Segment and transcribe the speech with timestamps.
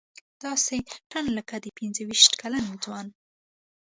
[0.43, 0.75] داسې
[1.11, 3.07] تاند لکه د پنځه ویشت کلن ځوان.